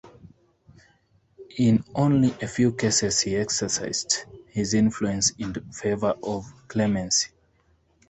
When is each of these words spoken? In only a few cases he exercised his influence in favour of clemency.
In 1.59 1.83
only 1.93 2.31
a 2.41 2.47
few 2.47 2.71
cases 2.71 3.19
he 3.21 3.35
exercised 3.35 4.25
his 4.47 4.73
influence 4.73 5.29
in 5.37 5.53
favour 5.71 6.15
of 6.23 6.51
clemency. 6.67 7.29